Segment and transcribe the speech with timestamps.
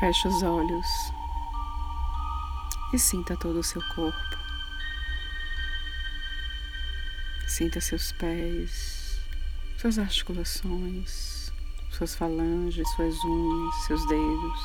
[0.00, 1.12] Feche os olhos
[2.94, 4.38] e sinta todo o seu corpo.
[7.46, 9.20] Sinta seus pés,
[9.76, 11.52] suas articulações,
[11.90, 14.60] suas falanges, suas unhas, seus dedos.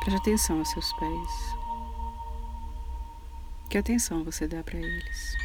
[0.00, 1.56] Preste atenção aos seus pés.
[3.70, 5.41] Que atenção você dá para eles?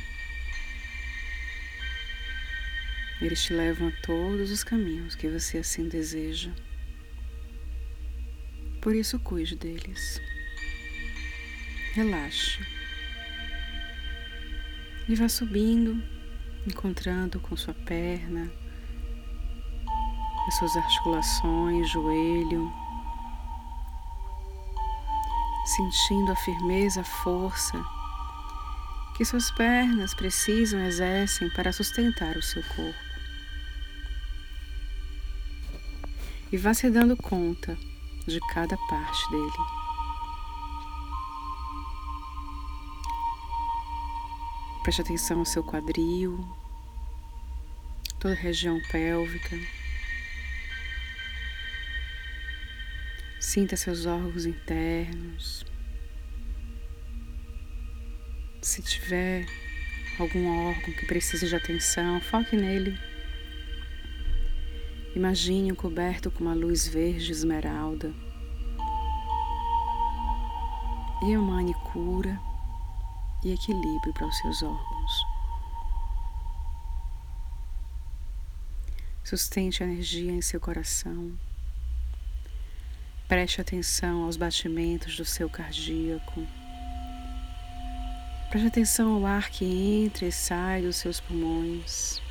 [3.21, 6.51] Eles te levam a todos os caminhos que você assim deseja.
[8.81, 10.21] Por isso, cuide deles.
[11.93, 12.59] Relaxe.
[15.09, 16.01] E vá subindo,
[16.67, 18.51] encontrando com sua perna,
[20.47, 22.71] as suas articulações, joelho,
[25.65, 27.83] sentindo a firmeza, a força
[29.17, 33.06] que suas pernas precisam exercem para sustentar o seu corpo.
[36.51, 37.77] E vá se dando conta
[38.25, 39.87] de cada parte dele.
[44.83, 46.47] Preste atenção ao seu quadril,
[48.19, 49.57] toda a região pélvica.
[53.39, 55.65] Sinta seus órgãos internos.
[58.61, 59.45] Se tiver
[60.19, 62.97] algum órgão que precise de atenção, foque nele.
[65.17, 68.13] Imagine-o coberto com uma luz verde esmeralda.
[71.23, 72.39] E emane cura
[73.43, 75.25] e equilíbrio para os seus órgãos.
[79.23, 81.35] Sustente a energia em seu coração.
[83.27, 86.45] Preste atenção aos batimentos do seu cardíaco.
[88.51, 92.21] Preste atenção ao ar que entra e sai dos seus pulmões.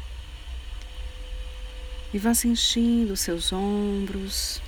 [2.17, 4.63] E vá sentindo seus ombros.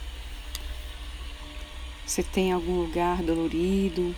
[2.04, 4.14] Se tem algum lugar dolorido,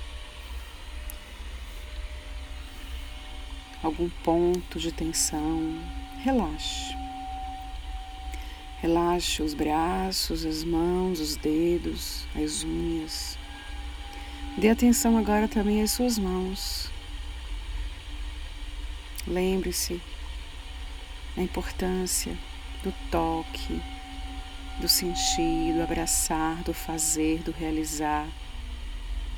[3.84, 5.78] algum ponto de tensão,
[6.24, 6.92] relaxe.
[8.80, 13.38] Relaxe os braços, as mãos, os dedos, as unhas.
[14.58, 16.90] Dê atenção agora também às suas mãos.
[19.24, 20.02] Lembre-se
[21.36, 22.36] da importância
[22.82, 23.80] do toque,
[24.80, 28.26] do sentir, do abraçar, do fazer, do realizar.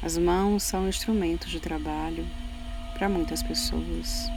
[0.03, 2.27] As mãos são instrumentos de trabalho
[2.95, 4.29] para muitas pessoas.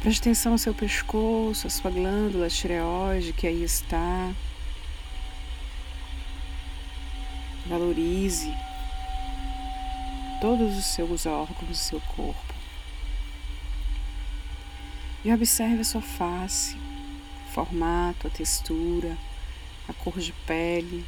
[0.00, 4.32] Preste atenção ao seu pescoço, à sua glândula tireoide que aí está.
[7.66, 8.50] Valorize
[10.40, 12.59] todos os seus órgãos do seu corpo.
[15.22, 16.76] E observe a sua face,
[17.46, 19.18] o formato, a textura,
[19.86, 21.04] a cor de pele.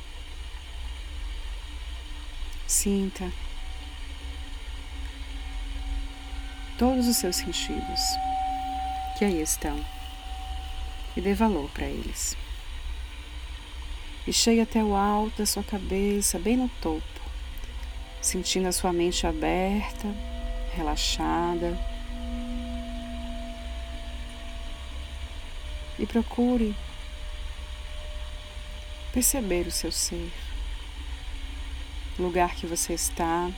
[2.67, 3.33] Sinta
[6.79, 8.01] todos os seus sentidos
[9.17, 9.79] que aí estão
[11.17, 12.37] e dê valor para eles.
[14.27, 17.03] E chegue até o alto da sua cabeça, bem no topo,
[18.21, 20.07] sentindo a sua mente aberta,
[20.75, 21.92] relaxada
[26.03, 26.75] e procure
[29.13, 30.33] perceber o seu ser,
[32.19, 33.49] o lugar que você está,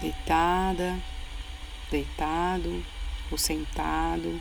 [0.00, 0.98] deitada,
[1.90, 2.82] deitado,
[3.30, 4.40] ou sentado,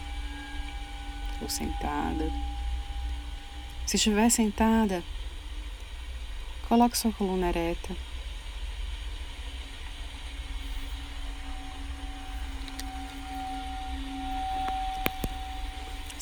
[1.41, 2.31] ou sentada.
[3.85, 5.03] Se estiver sentada,
[6.69, 7.93] coloque sua coluna ereta.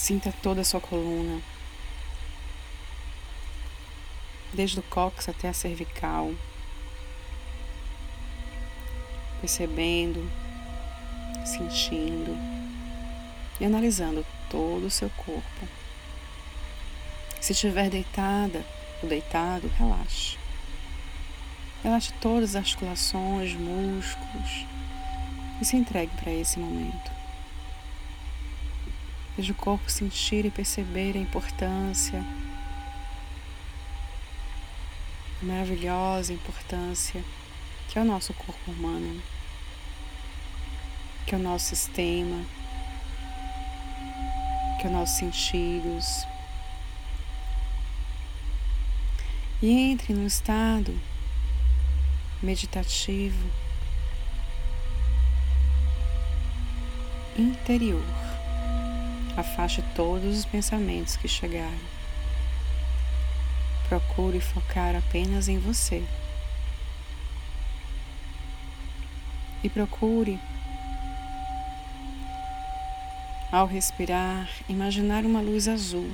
[0.07, 1.41] Sinta toda a sua coluna,
[4.53, 6.33] desde o cóccix até a cervical,
[9.41, 10.31] percebendo,
[11.45, 12.37] sentindo
[13.59, 15.67] e analisando todo o seu corpo.
[17.41, 18.65] Se estiver deitada
[19.03, 20.37] ou deitado, relaxe.
[21.83, 24.65] Relaxe todas as articulações, músculos
[25.59, 27.16] e se entregue para esse momento.
[29.37, 32.25] Veja o corpo sentir e perceber a importância,
[35.39, 37.23] a maravilhosa importância
[37.87, 39.21] que é o nosso corpo humano,
[41.27, 42.43] que é o nosso sistema,
[44.81, 46.25] que é os nossos sentidos.
[49.61, 50.99] E entre no estado
[52.41, 53.47] meditativo
[57.37, 58.26] interior
[59.37, 61.79] Afaste todos os pensamentos que chegarem.
[63.87, 66.03] Procure focar apenas em você.
[69.63, 70.39] E procure,
[73.51, 76.09] ao respirar, imaginar uma luz azul,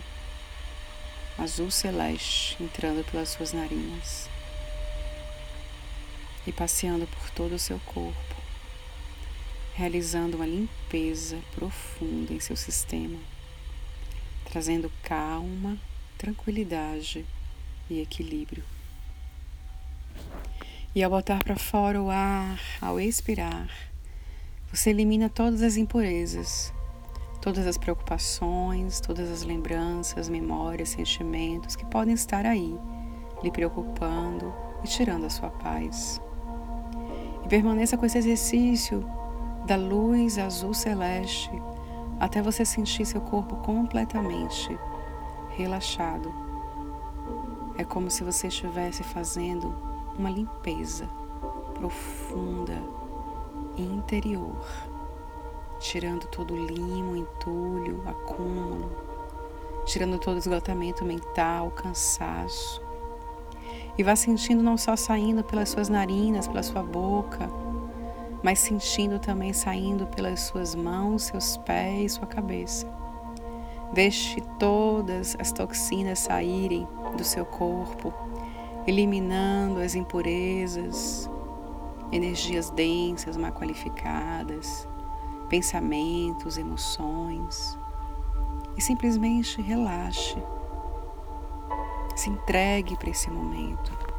[1.38, 4.30] azul celeste, entrando pelas suas narinas
[6.46, 8.33] e passeando por todo o seu corpo,
[9.76, 13.18] realizando uma limpeza profunda em seu sistema,
[14.46, 15.78] trazendo calma,
[16.18, 17.26] tranquilidade
[17.90, 18.64] e equilíbrio.
[20.96, 23.68] E ao botar para fora o ar, ao expirar,
[24.72, 26.72] você elimina todas as impurezas,
[27.42, 32.78] todas as preocupações, todas as lembranças, memórias, sentimentos que podem estar aí,
[33.44, 34.54] lhe preocupando
[34.84, 36.22] e tirando a sua paz.
[37.44, 39.04] E permaneça com esse exercício
[39.66, 41.52] da luz azul celeste
[42.20, 44.78] até você sentir seu corpo completamente
[45.50, 46.34] relaxado.
[47.78, 49.76] É como se você estivesse fazendo
[50.18, 51.10] uma limpeza
[51.74, 52.82] profunda
[53.78, 54.64] interior,
[55.80, 58.92] tirando todo o limo, entulho, acúmulo,
[59.86, 62.82] tirando todo o esgotamento mental, cansaço,
[63.98, 67.50] e vá sentindo não só saindo pelas suas narinas, pela sua boca,
[68.44, 72.86] mas sentindo também saindo pelas suas mãos, seus pés, sua cabeça.
[73.94, 78.14] Deixe todas as toxinas saírem do seu corpo,
[78.86, 81.30] eliminando as impurezas,
[82.12, 84.88] energias densas, mal qualificadas,
[85.48, 87.78] pensamentos, emoções.
[88.76, 90.38] E simplesmente relaxe
[92.16, 94.13] se entregue para esse momento.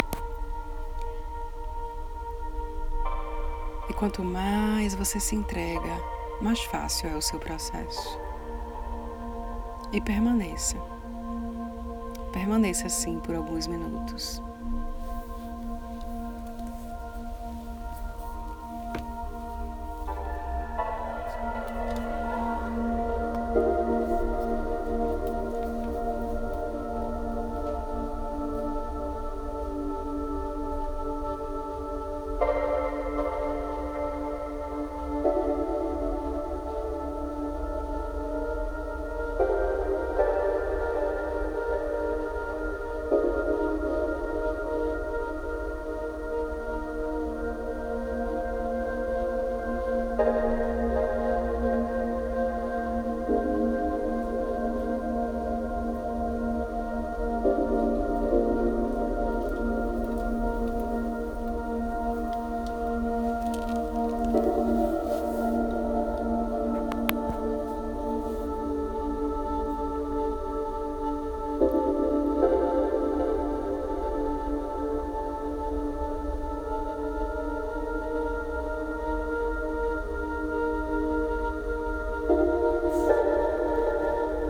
[3.97, 6.01] Quanto mais você se entrega,
[6.41, 8.19] mais fácil é o seu processo.
[9.93, 10.77] E permaneça.
[12.33, 14.43] Permaneça assim por alguns minutos.